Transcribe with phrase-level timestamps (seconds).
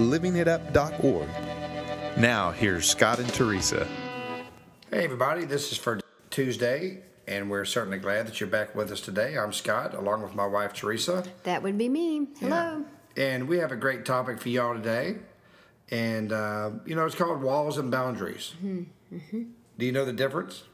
[0.00, 1.28] livingitup.org.
[2.18, 3.86] Now, here's Scott and Teresa.
[4.90, 6.00] Hey, everybody, this is for
[6.30, 9.38] Tuesday, and we're certainly glad that you're back with us today.
[9.38, 11.24] I'm Scott, along with my wife, Teresa.
[11.44, 12.28] That would be me.
[12.40, 12.84] Hello.
[13.16, 15.16] And we have a great topic for y'all today.
[15.90, 18.54] And, uh, you know, it's called walls and boundaries.
[18.64, 19.42] Mm-hmm.
[19.78, 20.64] Do you know the difference?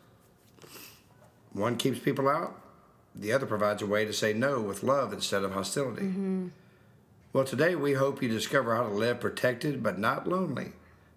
[1.52, 2.60] One keeps people out,
[3.14, 6.02] the other provides a way to say no with love instead of hostility.
[6.02, 6.48] Mm-hmm.
[7.36, 10.72] Well, today we hope you discover how to live protected but not lonely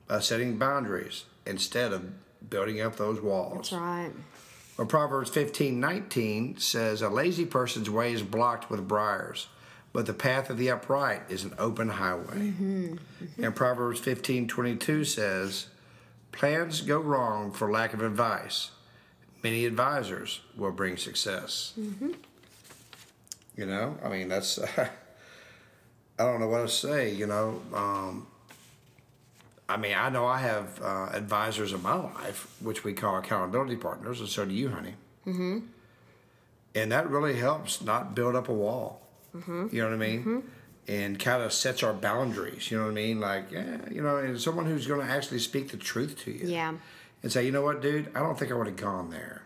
[0.06, 2.12] by setting boundaries instead of
[2.50, 3.70] building up those walls.
[3.70, 4.12] That's right.
[4.78, 9.48] Well, Proverbs fifteen nineteen says, A lazy person's way is blocked with briars,
[9.94, 12.36] but the path of the upright is an open highway.
[12.36, 12.96] Mm-hmm.
[12.96, 13.44] Mm-hmm.
[13.46, 15.68] And Proverbs fifteen twenty two says,
[16.34, 18.72] Plans go wrong for lack of advice.
[19.42, 21.72] Many advisors will bring success.
[21.80, 22.12] Mm-hmm.
[23.56, 24.60] You know, I mean, that's,
[26.20, 27.62] I don't know what to say, you know.
[27.74, 28.28] Um,
[29.70, 33.78] I mean, I know I have uh, advisors in my life, which we call accountability
[33.78, 34.96] partners, and so do you, honey.
[35.26, 35.60] Mm-hmm.
[36.76, 39.02] And that really helps not build up a wall.
[39.36, 39.68] Mm-hmm.
[39.72, 40.20] You know what I mean?
[40.20, 40.40] Mm-hmm.
[40.88, 42.70] And kind of sets our boundaries.
[42.72, 43.20] You know what I mean?
[43.20, 46.48] Like, yeah, you know, and someone who's going to actually speak the truth to you.
[46.48, 46.74] Yeah.
[47.22, 49.44] And say, you know what, dude, I don't think I would have gone there,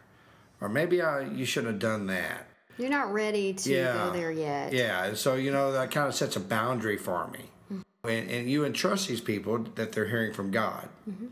[0.62, 2.48] or maybe I you shouldn't have done that.
[2.78, 3.94] You're not ready to Yeah.
[3.94, 4.74] go there yet.
[4.74, 7.40] Yeah, and so you know that kind of sets a boundary for me,
[7.72, 8.10] Mm-hmm.
[8.10, 10.90] and, and you entrust these people that they're hearing from God.
[11.10, 11.28] Mm-hmm.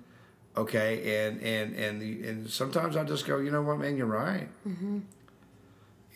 [0.58, 4.06] Okay, and and and the, and sometimes I just go, you know what, man, you're
[4.06, 4.48] right.
[4.68, 5.00] Mm-hmm.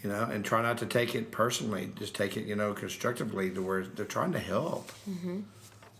[0.03, 1.91] You know, and try not to take it personally.
[1.95, 4.91] Just take it, you know, constructively to where they're trying to help.
[5.07, 5.45] And,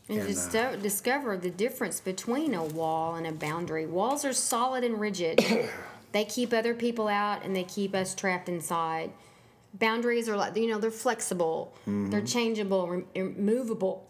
[0.10, 3.88] And, just uh, discover the difference between a wall and a boundary.
[3.88, 5.40] Walls are solid and rigid.
[6.16, 9.12] they keep other people out and they keep us trapped inside.
[9.74, 14.08] Boundaries are like you know they're flexible, they're changeable, rem- movable,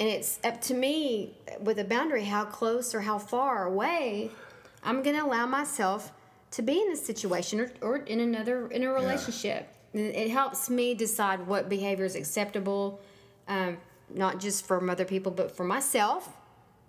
[0.00, 4.32] and it's up to me with a boundary how close or how far away
[4.82, 6.12] I'm going to allow myself
[6.52, 9.68] to be in this situation or, or in another in a relationship.
[9.94, 13.00] And It helps me decide what behavior is acceptable,
[13.46, 13.76] um,
[14.12, 16.28] not just from other people but for myself.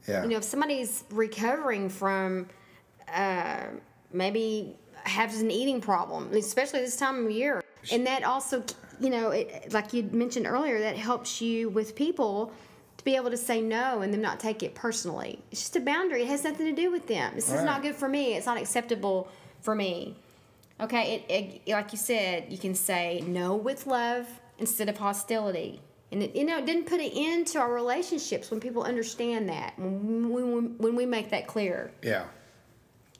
[0.07, 0.23] Yeah.
[0.23, 2.47] You know, if somebody's recovering from
[3.13, 3.67] uh,
[4.11, 8.63] maybe has an eating problem, especially this time of year, and that also,
[8.99, 12.51] you know, it, like you mentioned earlier, that helps you with people
[12.97, 15.39] to be able to say no and them not take it personally.
[15.51, 16.23] It's just a boundary.
[16.23, 17.33] It has nothing to do with them.
[17.35, 17.65] This is Right.
[17.65, 18.35] not good for me.
[18.35, 19.29] It's not acceptable
[19.61, 20.15] for me.
[20.79, 24.27] Okay, it, it like you said, you can say no with love
[24.59, 25.81] instead of hostility.
[26.11, 29.49] And it, you know, it didn't put an end to our relationships when people understand
[29.49, 29.73] that.
[29.77, 32.25] When we, when we make that clear, yeah.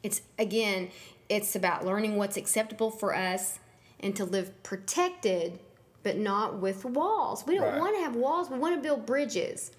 [0.04, 0.90] It's again,
[1.30, 3.60] it's about learning what's acceptable for us
[4.00, 5.60] and to live protected,
[6.04, 7.46] but not with walls.
[7.46, 7.80] We don't Right.
[7.80, 8.50] want to have walls.
[8.50, 9.72] We want to build bridges,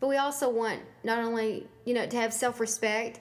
[0.00, 3.20] but we also want not only you know to have self respect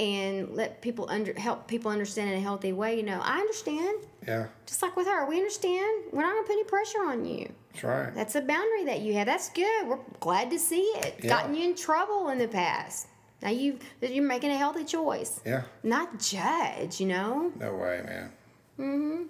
[0.00, 2.96] and let people under help people understand in a healthy way.
[2.96, 3.98] You know, I understand.
[4.26, 4.46] Yeah.
[4.66, 6.04] Just like with her, we understand.
[6.12, 7.52] We're not gonna put any pressure on you.
[7.72, 8.14] That's right.
[8.14, 9.26] That's a boundary that you have.
[9.26, 9.88] That's good.
[9.88, 11.16] We're glad to see it.
[11.22, 11.28] Yeah.
[11.28, 13.08] Gotten you in trouble in the past.
[13.42, 15.40] Now you you're making a healthy choice.
[15.44, 15.62] Yeah.
[15.82, 17.52] Not judge, you know.
[17.58, 18.32] No way, man.
[18.78, 19.22] Mm-hmm.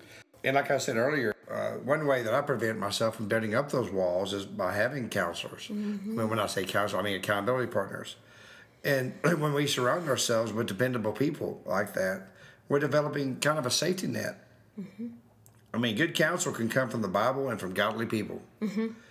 [0.45, 3.71] And like I said earlier, uh, one way that I prevent myself from building up
[3.71, 5.69] those walls is by having counselors.
[5.69, 8.17] When, when I say counselor, I mean accountability partners.
[8.85, 12.29] And when we surround ourselves with dependable people like that,
[12.69, 14.45] we're developing kind of a safety net.
[15.75, 18.41] I mean, good counsel can come from the Bible and from godly people.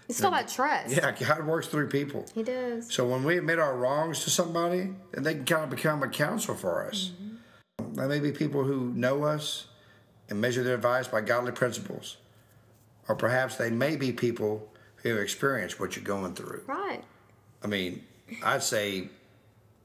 [0.09, 0.95] It's all about trust.
[0.95, 2.25] Yeah, God works through people.
[2.33, 2.91] He does.
[2.91, 6.07] So when we admit our wrongs to somebody, then they can kind of become a
[6.07, 7.11] counsel for us.
[7.21, 7.93] Mm-hmm.
[7.93, 9.67] There may be people who know us
[10.29, 12.17] and measure their advice by godly principles.
[13.07, 14.67] Or perhaps they may be people
[14.97, 16.63] who have experienced what you're going through.
[16.67, 17.03] Right.
[17.63, 18.03] I mean,
[18.43, 19.09] I'd say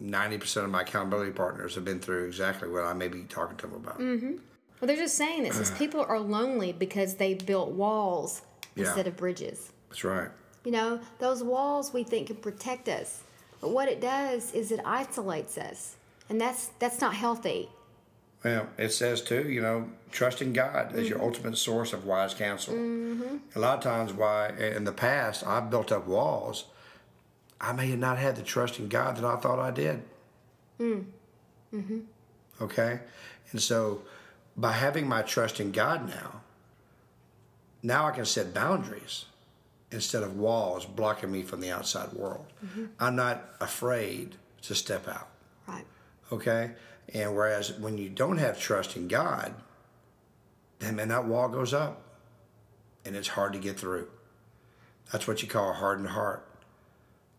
[0.03, 3.67] 90% of my accountability partners have been through exactly what I may be talking to
[3.67, 3.99] them about.
[4.01, 4.37] Mm-hmm.
[4.83, 8.43] Well, they're just saying this: is people are lonely because they built walls
[8.75, 8.87] Yeah.
[8.87, 9.71] instead of bridges.
[9.89, 10.29] That's right.
[10.65, 13.23] You know, those walls we think can protect us,
[13.61, 15.95] but what it does is it isolates us,
[16.29, 17.69] and that's that's not healthy.
[18.43, 22.75] Well, it says too, you know, trusting God as your ultimate source of wise counsel.
[22.75, 26.65] A lot of times, why in the past I've built up walls.
[27.61, 30.03] I may have not have the trust in God that I thought I did.
[30.81, 31.05] Mm.
[31.73, 32.01] Mm-hmm.
[32.61, 32.99] Okay?
[33.53, 34.03] And so
[34.57, 36.43] by having my trust in God now,
[37.83, 39.25] now I can set boundaries
[39.91, 42.47] instead of walls blocking me from the outside world.
[42.65, 42.87] Mm-hmm.
[42.99, 45.29] I'm not afraid to step out.
[45.67, 45.85] Right.
[46.31, 46.71] Okay?
[47.13, 49.55] And whereas when you don't have trust in God,
[50.79, 52.03] then man, that wall goes up
[53.05, 54.09] and it's hard to get through.
[55.11, 56.49] That's what you call a hardened heart.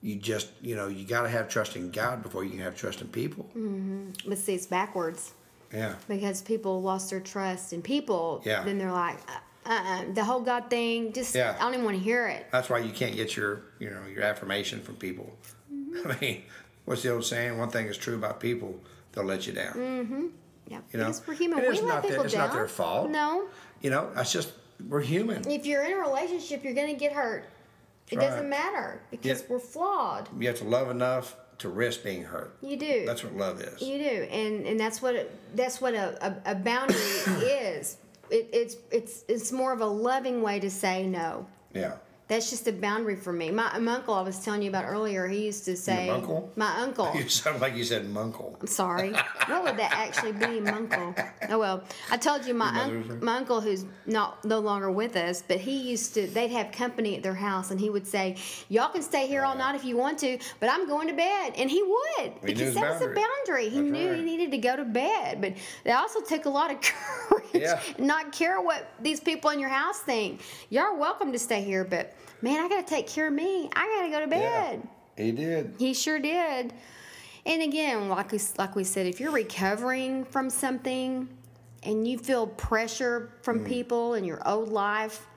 [0.01, 2.75] You just, you know, you got to have trust in God before you can have
[2.75, 3.45] trust in people.
[3.56, 4.10] Mm-hmm.
[4.27, 5.33] But see, it's backwards.
[5.74, 5.96] Yeah.
[6.08, 8.42] Because people lost their trust in people.
[8.46, 8.64] Yeah.
[8.64, 9.18] Then they're like,
[9.66, 11.56] uh, uh, the whole God thing, just, Yeah.
[11.60, 12.46] I don't even want to hear it.
[12.52, 15.36] That's why you can't get your, you know, your affirmation from people.
[15.74, 16.12] Mm-hmm.
[16.12, 16.44] I mean,
[16.86, 17.58] what's the old saying?
[17.58, 18.80] One thing is true about people,
[19.14, 19.74] they'll let you down.
[19.74, 20.25] Mm-hmm.
[20.68, 20.80] Yeah.
[20.92, 21.60] You know, because we're human.
[21.60, 22.48] And we it's let not their- it's down.
[22.48, 23.10] not their fault.
[23.10, 23.48] No.
[23.81, 24.54] You know, that's just
[24.88, 25.50] we're human.
[25.50, 27.46] If you're in a relationship, you're going to get hurt.
[28.10, 29.48] It That's doesn't matter because Yeah.
[29.50, 30.30] we're flawed.
[30.38, 32.57] You have to love enough to risk being hurt.
[32.62, 33.06] You do.
[33.06, 33.81] That's what love is.
[33.81, 37.98] You do, and and that's what it, that's what a, a, a boundary is.
[38.30, 41.48] It, it's it's it's more of a loving way to say no.
[41.74, 41.95] Yeah.
[42.28, 43.52] That's just a boundary for me.
[43.52, 46.52] My, my uncle, I was telling you about earlier, he used to say, uncle?
[46.56, 47.12] My uncle.
[47.24, 48.60] You sound like you said munkle.
[48.60, 49.12] I'm sorry.
[49.48, 51.31] what would that actually be, Munkle?
[51.50, 55.44] Oh well, I told you my un- my uncle who's not no longer with us,
[55.46, 56.28] but he used to.
[56.28, 58.36] They'd have company at their house, and he would say,
[58.70, 61.14] "Y'all can stay here all oh, night if you want to, but I'm going to
[61.14, 63.16] bed." And he would knew because that was a boundary.
[63.16, 63.70] boundary.
[63.70, 64.18] He That's knew right.
[64.18, 65.54] he needed to go to bed, but
[65.84, 67.43] that also took a lot of courage.
[67.62, 67.80] Yeah.
[68.00, 70.42] Not care what these people in your house think.
[70.70, 73.70] Y'all are welcome to stay here, but man, I got to take care of me.
[73.76, 74.88] I got to go to bed.
[75.18, 75.76] He did.
[75.78, 76.74] He sure did.
[77.46, 81.28] And again, like we, like we said, if you're recovering from something
[81.84, 83.68] and you feel pressure from Mm.
[83.68, 85.28] people in your old life,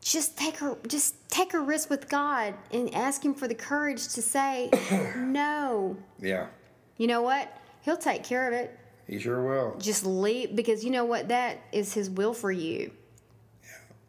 [0.00, 4.08] just take a just take a risk with God and ask Him for the courage
[4.14, 4.70] to say
[5.16, 5.96] no.
[6.20, 6.46] Yeah.
[6.98, 7.48] You know what?
[7.82, 8.78] He'll take care of it.
[9.06, 9.76] He sure will.
[9.78, 11.28] Just leave because you know what?
[11.28, 12.90] That is His will for you.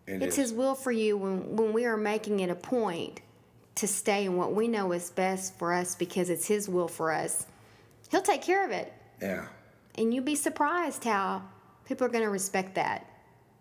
[0.07, 0.49] It It's is.
[0.49, 3.21] His will for you when, when we are making it a point
[3.75, 7.11] to stay in what we know is best for us because it's His will for
[7.11, 7.45] us.
[8.11, 8.93] He'll take care of it.
[9.21, 9.47] Yeah.
[9.95, 11.41] And you'll be surprised how
[11.85, 13.05] people are going to respect that.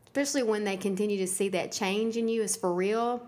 [0.07, 3.27] Especially when they continue to see that change in you is for real.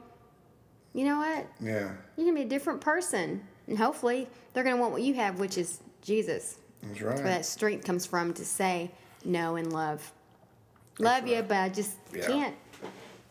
[0.93, 1.47] You know what?
[1.61, 1.91] Yeah.
[2.17, 3.43] You're going to be a different person.
[3.67, 6.59] And hopefully, they're going to want what you have, which is Jesus.
[6.82, 8.90] That's Where that strength comes from to say
[9.25, 10.12] no and love.
[10.99, 12.26] Love you, but I just Yeah.
[12.26, 12.56] can't.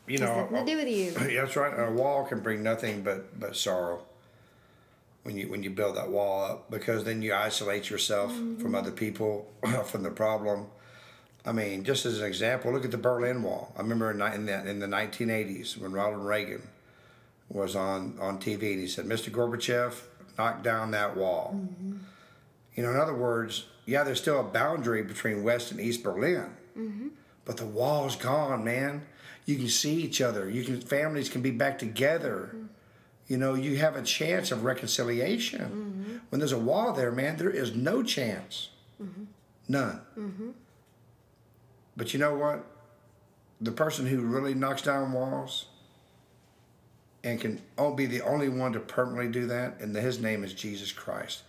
[0.08, 1.12] You know, nothing to do with you.
[1.34, 1.74] Yeah, that's right.
[1.88, 4.04] A wall can bring nothing but but sorrow
[5.24, 8.76] when you when you build that wall up because then you isolate yourself from mm-hmm.
[8.76, 9.52] other people,
[9.86, 10.68] from the problem.
[11.44, 13.74] I mean, just as an example, look at the Berlin Wall.
[13.76, 16.68] I remember in, in the in the 1980s when Ronald Reagan
[17.50, 19.32] was on on TV and he said, "Mr.
[19.32, 19.94] Gorbachev,
[20.38, 21.98] knock down that wall." Mm-hmm.
[22.76, 26.50] You know, in other words, yeah, there's still a boundary between West and East Berlin,
[26.78, 27.08] mm-hmm.
[27.46, 29.06] but the wall's gone, man.
[29.46, 30.50] You can see each other.
[30.50, 32.50] You can families can be back together.
[32.50, 32.66] Mm-hmm.
[33.28, 35.62] You know, you have a chance of reconciliation.
[35.62, 36.18] Mm-hmm.
[36.30, 38.70] When there's a wall there, man, there is no chance.
[39.68, 40.02] None.
[41.98, 42.66] But you know what?
[43.62, 45.68] The person who really knocks down walls
[47.24, 50.54] and can o- be the only one to permanently do that, and his name is
[50.54, 51.44] Jesus Christ.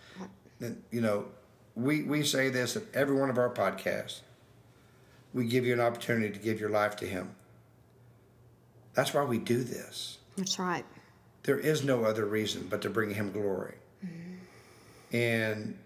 [0.59, 1.25] Then, you know,
[1.75, 4.21] we, we say this at every one of our podcasts.
[5.33, 7.35] We give you an opportunity to give your life to Him.
[8.93, 10.17] That's why we do this.
[10.35, 10.85] That's right.
[11.43, 13.75] There is no other reason but to bring Him glory.
[14.03, 15.15] Mm-hmm.
[15.15, 15.77] And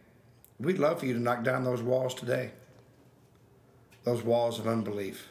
[0.60, 2.52] we'd love for you to knock down those walls today,
[4.04, 5.28] those walls of unbelief,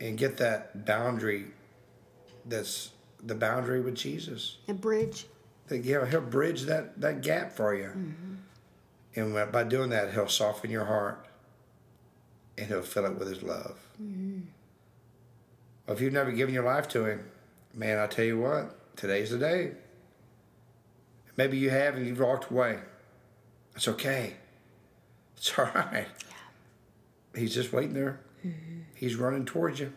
[0.00, 1.46] and get that boundary
[2.46, 2.90] that's
[3.22, 4.58] the boundary with Jesus.
[4.68, 5.26] A bridge.
[5.68, 7.88] That, know, he'll bridge that, that gap for you.
[7.88, 8.34] Mm-hmm.
[9.16, 11.26] And by doing that, he'll soften your heart
[12.58, 13.78] and he'll fill it with his love.
[14.02, 14.40] Mm-hmm.
[15.88, 17.24] If you've never given your life to him,
[17.72, 19.72] man, I tell you what, today's the day.
[21.36, 22.78] Maybe you have and you've walked away.
[23.74, 24.34] It's okay.
[25.36, 26.06] It's all right.
[27.34, 28.20] He's just waiting there.
[28.46, 28.80] Mm-hmm.
[28.94, 29.92] He's running towards you.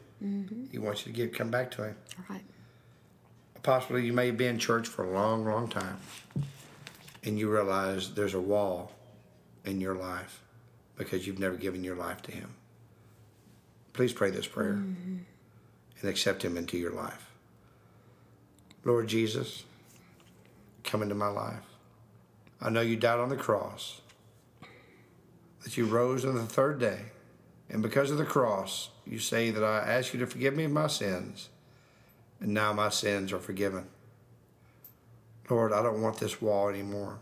[0.72, 2.44] He wants you to get come back to him All right.
[3.64, 6.00] Possibly you may be in church for a long, long time
[7.28, 8.94] and you realize there's a wall
[9.66, 10.42] in your life
[10.96, 12.56] because you've never given your life to Him.
[13.92, 15.26] Please pray this prayer and
[16.04, 17.32] accept Him into your life.
[18.86, 19.64] Lord Jesus,
[20.86, 21.66] come into my life.
[22.62, 24.02] I know you died on the cross,
[25.64, 27.00] that you rose on the third day,
[27.70, 30.72] and because of the cross, you say that I ask you to forgive me of
[30.72, 31.50] my sins
[32.40, 33.86] and now my sins are forgiven.
[35.50, 37.20] Lord, I don't want this wall anymore.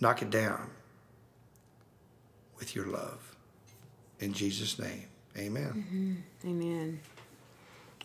[0.00, 0.70] Knock it down
[2.58, 3.36] with your love.
[4.20, 5.04] In Jesus' name,
[5.36, 6.22] amen.
[6.44, 6.50] Mm-hmm.
[6.50, 7.00] Amen.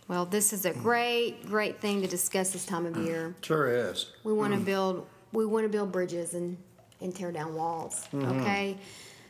[0.07, 0.81] Well, this is a mm.
[0.81, 3.35] great, great thing to discuss this time of year.
[3.41, 4.11] Sure is.
[4.23, 4.65] We want to mm.
[4.65, 6.57] build we want to build bridges and
[7.01, 8.07] and tear down walls.
[8.13, 8.41] Mm-hmm.
[8.41, 8.77] Okay.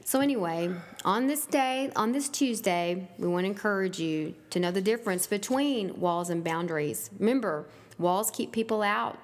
[0.05, 0.69] So anyway,
[1.05, 5.27] on this day, on this Tuesday, we want to encourage you to know the difference
[5.27, 7.09] between walls and boundaries.
[7.19, 7.65] Remember,
[7.97, 9.17] walls keep people out,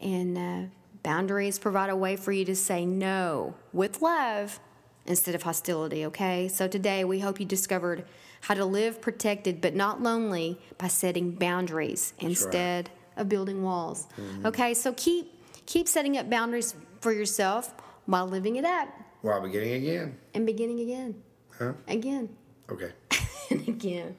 [0.00, 0.68] and uh,
[1.02, 4.60] boundaries provide a way for you to say no with love
[5.06, 6.04] instead of hostility.
[6.06, 6.48] Okay.
[6.48, 8.04] So today, we hope you discovered
[8.42, 14.06] how to live protected but not lonely by setting boundaries instead of building walls.
[14.44, 14.74] Okay.
[14.74, 15.32] So keep
[15.64, 17.72] keep setting up boundaries for yourself
[18.04, 18.88] while living it up
[19.24, 20.18] While beginning again.
[20.34, 21.14] and beginning again,
[21.58, 21.72] Huh?
[21.88, 22.28] again,
[22.70, 22.92] Okay.
[23.50, 24.16] and again.